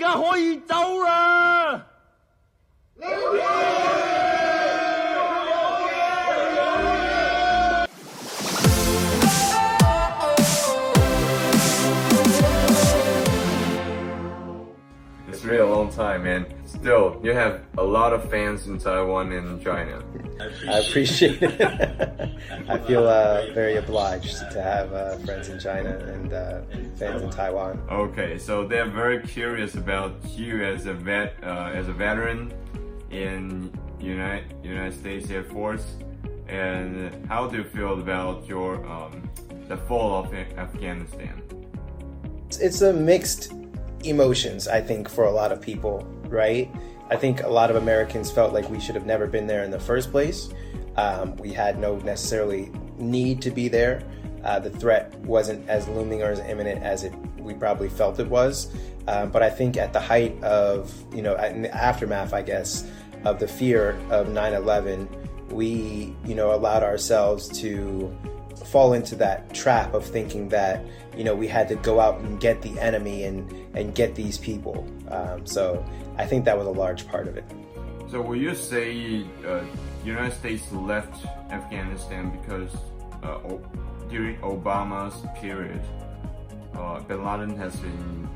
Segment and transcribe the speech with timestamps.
[0.00, 0.74] 家可以走
[15.90, 16.46] long time, man.
[16.66, 20.02] Still, you have a lot of fans in Taiwan and China.
[20.68, 21.60] I appreciate it.
[22.68, 26.60] I feel uh, very obliged to have uh, friends in China and uh,
[26.96, 27.80] fans in Taiwan.
[27.90, 32.52] Okay, so they're very curious about you as a vet, uh, as a veteran
[33.10, 35.96] in United United States Air Force,
[36.48, 39.28] and how do you feel about your um,
[39.68, 41.42] the fall of Afghanistan?
[42.46, 43.52] It's- It's a mixed
[44.04, 46.70] emotions, I think, for a lot of people, right?
[47.10, 49.70] I think a lot of Americans felt like we should have never been there in
[49.70, 50.48] the first place.
[50.96, 54.02] Um, we had no necessarily need to be there.
[54.44, 58.28] Uh, the threat wasn't as looming or as imminent as it we probably felt it
[58.28, 58.72] was.
[59.08, 62.88] Um, but I think at the height of, you know, in the aftermath, I guess,
[63.24, 65.08] of the fear of 9/11,
[65.50, 68.16] we, you know, allowed ourselves to
[68.66, 70.84] fall into that trap of thinking that
[71.16, 74.38] you know we had to go out and get the enemy and and get these
[74.38, 74.86] people.
[75.08, 75.84] Um, so
[76.16, 77.44] I think that was a large part of it.
[78.10, 79.62] So will you say uh,
[80.04, 82.74] United States left Afghanistan because
[83.22, 83.38] uh,
[84.08, 85.80] during Obama's period,
[86.74, 88.28] uh, Bin Laden has been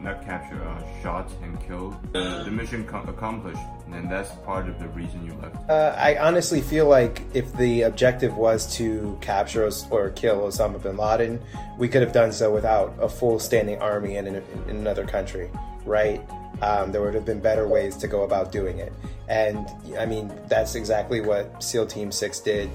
[0.00, 1.96] not captured, uh, shot and killed.
[2.12, 3.60] The, the mission co- accomplished,
[3.92, 5.68] and that's part of the reason you left.
[5.68, 10.82] Uh, I honestly feel like if the objective was to capture us or kill Osama
[10.82, 11.40] bin Laden,
[11.78, 14.36] we could have done so without a full standing army in, in,
[14.68, 15.50] in another country,
[15.84, 16.20] right?
[16.62, 18.92] Um, there would have been better ways to go about doing it.
[19.28, 19.66] And
[19.98, 22.70] I mean, that's exactly what SEAL Team 6 did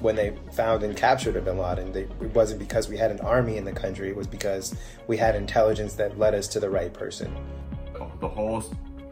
[0.00, 1.92] when they found and captured a bin Laden.
[1.92, 4.74] They, it wasn't because we had an army in the country, it was because
[5.06, 7.34] we had intelligence that led us to the right person.
[8.20, 8.62] The whole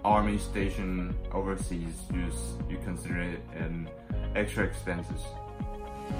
[0.04, 2.30] army station overseas, you
[2.70, 3.88] you consider it an
[4.36, 5.20] extra expenses,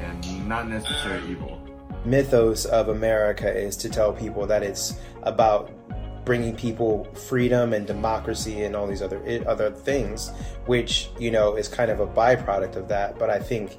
[0.03, 1.60] and not necessarily evil.
[2.04, 5.71] mythos of America is to tell people that it's about
[6.25, 10.31] bringing people freedom and democracy and all these other other things,
[10.66, 13.19] which you know is kind of a byproduct of that.
[13.19, 13.78] But I think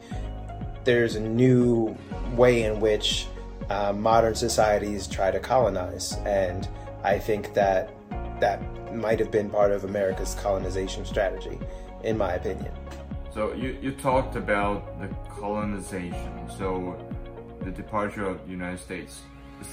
[0.88, 1.96] there's a new
[2.34, 3.28] way in which
[3.70, 6.68] uh, modern societies try to colonize, and
[7.04, 7.94] I think that
[8.40, 11.60] that might have been part of America's colonization strategy,
[12.06, 12.72] in my opinion.
[13.34, 16.50] So you, you talked about the colonization.
[16.58, 16.98] So
[17.60, 19.20] the departure of the United States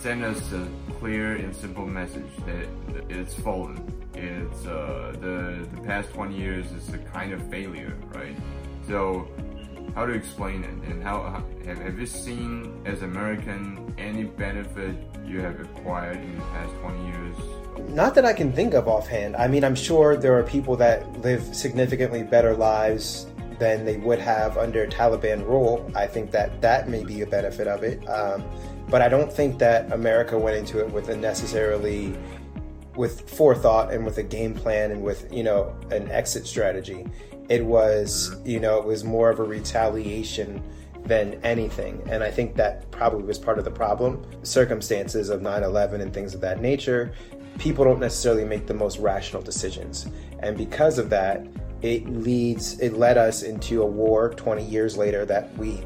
[0.03, 0.67] sent us a
[0.99, 2.67] clear and simple message that
[3.09, 3.79] it's fallen.
[4.15, 8.37] It's uh, the the past 20 years is a kind of failure, right?
[8.89, 9.29] So
[9.95, 15.41] how to explain it and how have, have you seen as American any benefit you
[15.41, 17.37] have acquired in the past 20 years?
[17.91, 19.37] Not that I can think of offhand.
[19.37, 23.27] I mean, I'm sure there are people that live significantly better lives
[23.59, 25.91] than they would have under Taliban rule.
[25.95, 28.09] I think that that may be a benefit of it.
[28.09, 28.45] Um,
[28.89, 32.17] but I don't think that America went into it with a necessarily
[32.97, 37.07] with forethought and with a game plan and with you know an exit strategy.
[37.49, 40.63] It was you know it was more of a retaliation
[41.05, 44.25] than anything, and I think that probably was part of the problem.
[44.43, 47.13] Circumstances of 9/11 and things of that nature,
[47.59, 50.07] people don't necessarily make the most rational decisions,
[50.41, 51.47] and because of that,
[51.83, 55.85] it leads it led us into a war 20 years later that we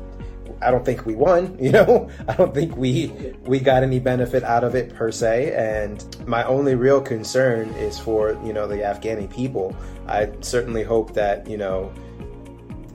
[0.60, 2.08] I don't think we won, you know.
[2.28, 5.54] I don't think we we got any benefit out of it per se.
[5.54, 9.74] And my only real concern is for you know the Afghani people.
[10.06, 11.92] I certainly hope that you know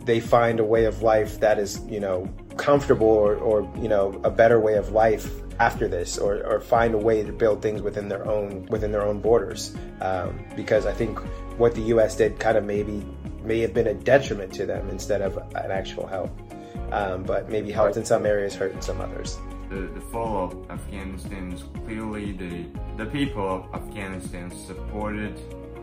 [0.06, 4.20] they find a way of life that is you know comfortable or, or you know
[4.24, 7.82] a better way of life after this or, or find a way to build things
[7.82, 11.20] within their own within their own borders um, because I think
[11.58, 12.16] what the U.S.
[12.16, 13.06] did kind of maybe
[13.44, 16.32] may have been a detriment to them instead of an actual help
[16.94, 19.38] um, but maybe helped in some areas hurt in some others
[19.74, 22.66] the, the fall of Afghanistan is clearly the
[22.98, 25.36] the people of Afghanistan supported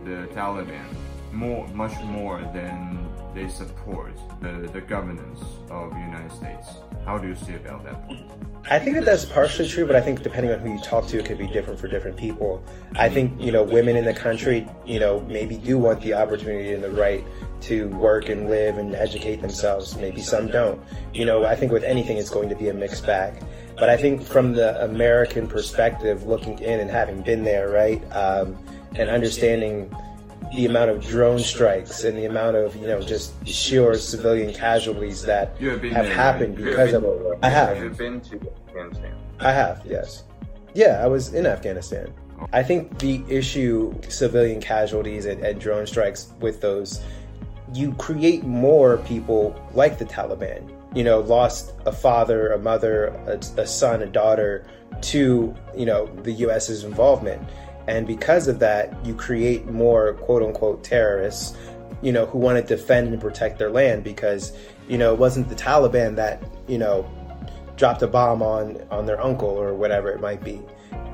[0.05, 0.87] the Taliban
[1.33, 2.99] more much more than
[3.35, 5.41] they support the, the governance
[5.71, 6.67] of the United States.
[7.05, 8.29] How do you see about that point?
[8.69, 11.19] I think that that's partially true, but I think depending on who you talk to,
[11.19, 12.63] it could be different for different people.
[12.97, 16.73] I think, you know, women in the country, you know, maybe do want the opportunity
[16.73, 17.25] and the right
[17.63, 19.97] to work and live and educate themselves.
[19.97, 20.81] Maybe some don't.
[21.15, 23.43] You know, I think with anything, it's going to be a mixed bag.
[23.79, 28.59] But I think from the American perspective, looking in and having been there, right, um,
[28.97, 29.95] and understanding
[30.55, 35.23] the amount of drone strikes and the amount of, you know, just sheer civilian casualties
[35.23, 36.71] that have there, happened right?
[36.71, 37.05] Because of
[37.43, 37.77] I have.
[37.77, 39.15] Have you been to Afghanistan?
[39.39, 40.25] I have, yes.
[40.75, 42.13] Yeah, I was in Afghanistan.
[42.53, 47.01] I think the issue, civilian casualties and, and drone strikes with those,
[47.73, 50.69] you create more people like the Taliban.
[50.95, 54.67] You know, lost a father, a mother, a, a son, a daughter
[55.03, 57.41] to, you know, the US's involvement.
[57.87, 61.57] And because of that, you create more quote unquote terrorists,
[62.03, 64.53] you know, who want to defend and protect their land because,
[64.89, 67.09] you know, it wasn't the Taliban that, you know,
[67.77, 70.61] dropped a bomb on, on their uncle or whatever it might be.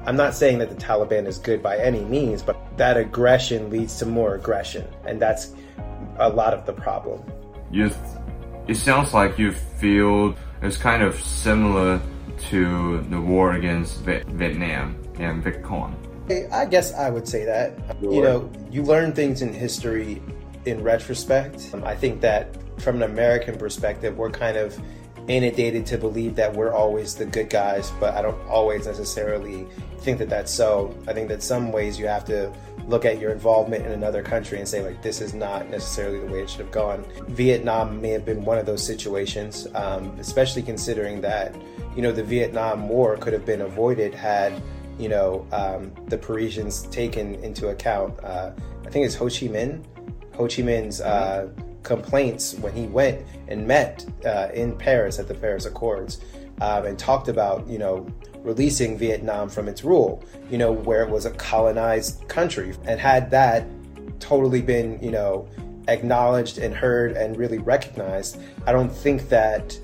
[0.07, 3.99] I'm not saying that the Taliban is good by any means, but that aggression leads
[3.99, 4.87] to more aggression.
[5.05, 5.53] And that's
[6.19, 7.23] a lot of the problem.
[7.71, 7.91] You,
[8.69, 12.01] it sounds like you feel it's kind of similar
[12.51, 15.97] to the war against Vietnam and Viet Cong.
[16.53, 17.79] I guess I would say that.
[18.03, 20.21] You know, you learn things in history
[20.65, 21.71] in retrospect.
[21.73, 24.77] Um, I think that from an American perspective, we're kind of
[25.29, 29.67] inundated to believe that we're always the good guys, but I don't always necessarily
[29.99, 30.97] think that that's so.
[31.09, 32.53] I think that some ways you have to
[32.87, 36.27] look at your involvement in another country and say like this is not necessarily the
[36.27, 37.05] way it should have gone.
[37.29, 41.55] Vietnam may have been one of those situations, um, especially considering that
[41.97, 44.53] you know the Vietnam War could have been avoided had
[44.99, 48.15] you know um, the Parisians taken into account.
[48.23, 48.53] Uh,
[48.87, 49.83] I think it's Ho Chi Minh.
[50.35, 51.49] Ho Chi Minh's uh,
[51.87, 56.21] complaints when he went and met uh, in Paris at the Paris Accords
[56.61, 58.07] um, and talked about you know
[58.47, 62.75] releasing Vietnam from its rule, you know, where it was a colonized country.
[62.85, 63.67] And had that
[64.21, 65.49] totally been, you know,
[65.89, 69.77] acknowledged and heard and really recognized, I don't think that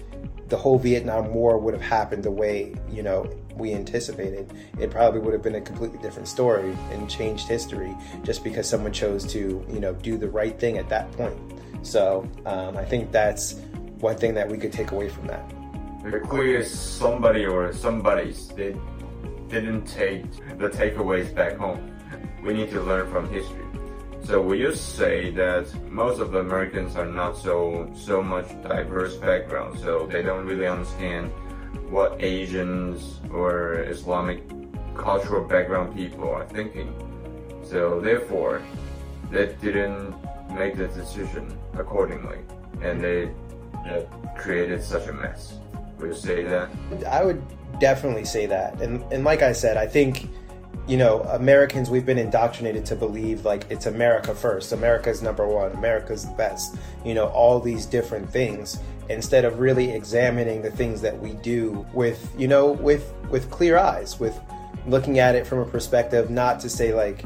[0.49, 4.52] the whole Vietnam War would have happened the way, you know, we anticipated.
[4.78, 8.93] It probably would have been a completely different story and changed history just because someone
[8.93, 11.37] chose to, you know, do the right thing at that point.
[11.82, 13.55] So um, I think that's
[13.99, 15.49] one thing that we could take away from that.
[16.05, 18.75] The Clearly, somebody or somebody's they
[19.49, 20.25] didn't take
[20.58, 21.90] the takeaways back home.
[22.43, 23.64] We need to learn from history.
[24.25, 29.17] So will you say that most of the Americans are not so so much diverse
[29.17, 31.31] background, so they don't really understand
[31.90, 34.43] what Asians or Islamic
[34.96, 36.94] cultural background people are thinking.
[37.64, 38.62] So therefore,
[39.31, 40.14] they didn't
[40.55, 42.38] make the decision accordingly,
[42.80, 43.30] and they
[43.88, 44.02] uh,
[44.36, 45.58] created such a mess.
[45.98, 46.70] Would you say that?
[47.06, 47.42] I would
[47.78, 48.80] definitely say that.
[48.80, 50.28] And and like I said, I think
[50.88, 54.72] you know, Americans, we've been indoctrinated to believe like it's America first.
[54.72, 55.70] America's number one.
[55.72, 56.76] America's the best.
[57.04, 61.86] You know, all these different things instead of really examining the things that we do
[61.92, 64.38] with, you know, with with clear eyes, with
[64.86, 67.25] looking at it from a perspective not to say like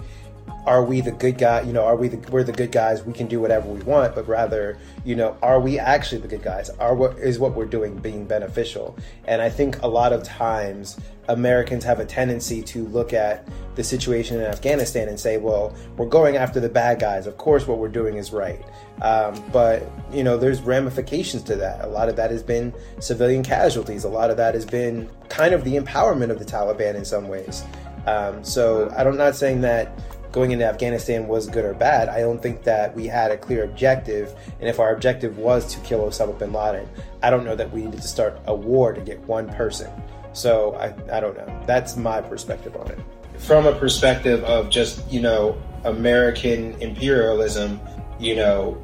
[0.66, 3.12] are we the good guy you know are we the we're the good guys we
[3.12, 6.70] can do whatever we want but rather you know are we actually the good guys?
[6.70, 8.96] Are what is what we're doing being beneficial?
[9.26, 10.98] And i think a lot of times
[11.28, 16.06] americans have a tendency to look at the situation in afghanistan and say well we're
[16.06, 17.26] going after the bad guys.
[17.26, 18.62] Of course what we're doing is right.
[19.02, 21.84] Um, but you know there's ramifications to that.
[21.84, 24.04] A lot of that has been civilian casualties.
[24.04, 27.28] A lot of that has been kind of the empowerment of the taliban in some
[27.28, 27.64] ways.
[28.06, 29.98] Um, so i'm not saying that
[30.36, 32.10] going into Afghanistan was good or bad.
[32.10, 34.34] I don't think that we had a clear objective.
[34.60, 36.86] And if our objective was to kill Osama bin Laden,
[37.22, 39.90] I don't know that we needed to start a war to get one person.
[40.34, 41.62] So I, I don't know.
[41.66, 42.98] That's my perspective on it.
[43.38, 47.80] From a perspective of just, you know, American imperialism,
[48.20, 48.76] you know,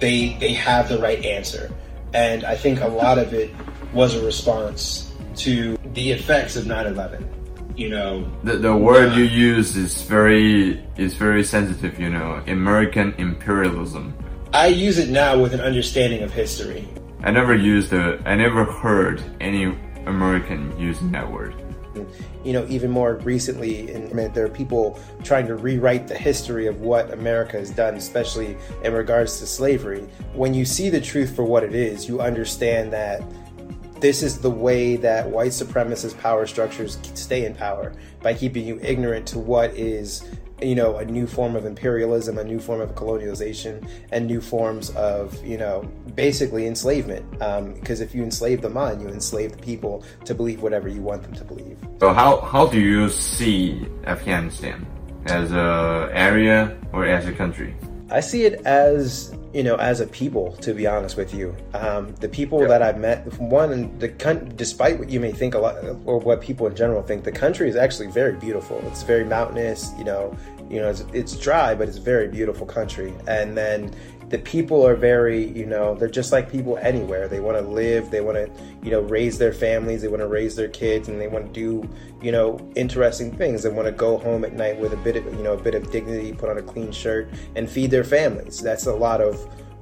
[0.00, 1.72] they they have the right answer.
[2.12, 3.50] And I think a lot of it
[3.94, 7.26] was a response to the effects of 9 11
[7.78, 12.42] you know the, the word uh, you use is very is very sensitive you know
[12.48, 14.12] american imperialism.
[14.52, 16.88] I use it now with an understanding of history.
[17.22, 21.54] I never used the i never heard any american using that word.
[22.44, 26.80] You know even more recently in, there are people trying to rewrite the history of
[26.80, 30.00] what america has done especially in regards to slavery.
[30.32, 33.22] When you see the truth for what it is you understand that
[34.00, 38.78] this is the way that white supremacist power structures stay in power by keeping you
[38.82, 40.24] ignorant to what is
[40.60, 44.90] you know a new form of imperialism a new form of colonialization and new forms
[44.90, 45.82] of you know
[46.14, 47.28] basically enslavement.
[47.30, 51.00] Because um, if you enslave the mind you enslave the people to believe whatever you
[51.00, 51.78] want them to believe.
[52.00, 54.86] So how how do you see afghanistan
[55.26, 57.74] as a area or as a country?
[58.10, 62.14] I see it as you know, as a people, to be honest with you, um,
[62.16, 64.08] the people that I've met, one, the
[64.56, 67.68] despite what you may think a lot, or what people in general think, the country
[67.68, 68.78] is actually very beautiful.
[68.86, 70.36] It's very mountainous, you know,
[70.68, 73.14] you know, it's, it's dry, but it's a very beautiful country.
[73.26, 73.94] And then
[74.28, 77.28] the people are very, you know, they're just like people anywhere.
[77.28, 78.50] They want to live, they want to,
[78.82, 81.52] you know, raise their families, they want to raise their kids, and they want to
[81.52, 81.88] do,
[82.20, 83.62] you know, interesting things.
[83.62, 85.74] They want to go home at night with a bit of, you know, a bit
[85.74, 88.60] of dignity, put on a clean shirt, and feed their families.
[88.60, 89.36] That's a lot of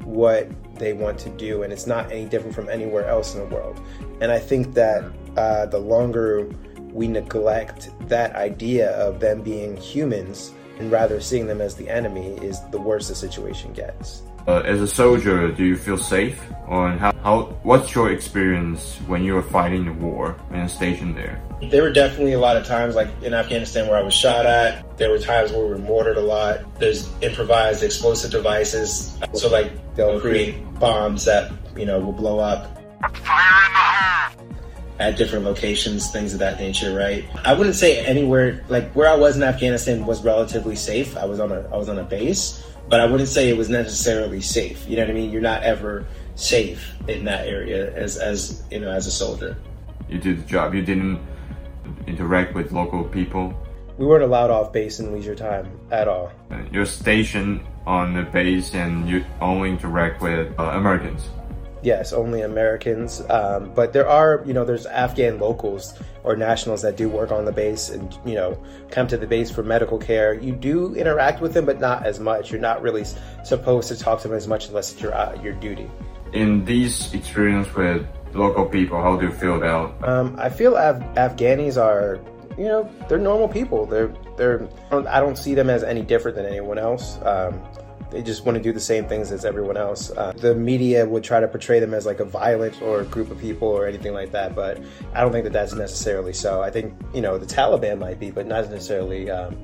[0.04, 0.48] what
[0.78, 3.80] they want to do, and it's not any different from anywhere else in the world.
[4.20, 5.04] And I think that
[5.36, 6.48] uh, the longer
[6.92, 12.28] we neglect that idea of them being humans and rather seeing them as the enemy
[12.38, 14.22] is the worse the situation gets.
[14.46, 16.40] Uh, as a soldier, do you feel safe?
[16.68, 21.42] Or how, how, what's your experience when you were fighting the war and stationed there?
[21.70, 24.98] There were definitely a lot of times, like in Afghanistan, where I was shot at.
[24.98, 26.78] There were times where we were mortared a lot.
[26.78, 29.18] There's improvised explosive devices.
[29.34, 32.76] So, like, they'll create bombs that, you know, will blow up.
[33.00, 33.85] Fire in the hole!
[34.98, 37.24] At different locations, things of that nature, right?
[37.44, 41.16] I wouldn't say anywhere, like where I was in Afghanistan was relatively safe.
[41.18, 43.68] I was on a, I was on a base but I wouldn't say it was
[43.68, 44.88] necessarily safe.
[44.88, 45.30] You know what I mean?
[45.30, 49.56] You're not ever safe in that area as as you know as a soldier.
[50.08, 50.74] You did the job.
[50.74, 51.20] You didn't
[52.06, 53.54] interact with local people.
[53.98, 56.30] We weren't allowed off base in leisure time at all.
[56.70, 61.28] You're stationed on the base, and you only interact with uh, Americans
[61.82, 63.22] yes, only Americans.
[63.30, 67.44] Um, but there are, you know, there's Afghan locals or nationals that do work on
[67.44, 70.34] the base and, you know, come to the base for medical care.
[70.34, 72.50] You do interact with them, but not as much.
[72.50, 73.04] You're not really
[73.44, 75.90] supposed to talk to them as much unless it's your, uh, your duty.
[76.32, 80.06] In these experience with local people, how do you feel about?
[80.06, 82.20] Um, I feel Af- Afghanis are,
[82.58, 83.86] you know, they're normal people.
[83.86, 87.18] They're, they're, I don't see them as any different than anyone else.
[87.22, 87.62] Um,
[88.16, 90.10] they just want to do the same things as everyone else.
[90.10, 93.30] Uh, the media would try to portray them as like a violent or a group
[93.30, 94.82] of people or anything like that, but
[95.12, 96.62] I don't think that that's necessarily so.
[96.62, 99.54] I think you know the Taliban might be, but not necessarily um,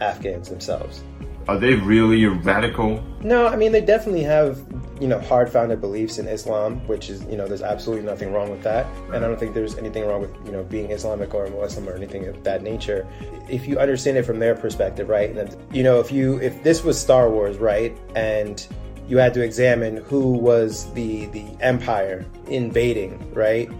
[0.00, 1.04] Afghans themselves.
[1.48, 3.00] Are they really radical?
[3.20, 4.64] No, I mean they definitely have
[5.00, 8.50] you know hard founded beliefs in Islam, which is you know there's absolutely nothing wrong
[8.50, 11.46] with that, and I don't think there's anything wrong with you know being Islamic or
[11.50, 13.06] Muslim or anything of that nature.
[13.48, 15.30] If you understand it from their perspective, right?
[15.30, 15.38] And
[15.76, 18.66] you know if you if this was Star Wars, right, and
[19.08, 23.70] you had to examine who was the the empire invading, right?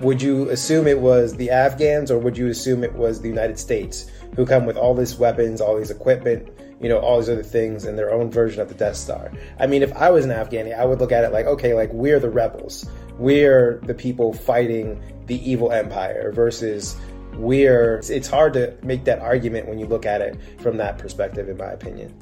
[0.00, 3.58] Would you assume it was the Afghans or would you assume it was the United
[3.58, 6.48] States who come with all these weapons, all these equipment?
[6.82, 9.30] you know, all these other things and their own version of the Death Star.
[9.60, 11.92] I mean, if I was an Afghani, I would look at it like, okay, like
[11.92, 12.90] we're the rebels.
[13.18, 16.96] We're the people fighting the evil empire versus
[17.34, 21.48] we're, it's hard to make that argument when you look at it from that perspective,
[21.48, 22.12] in my opinion.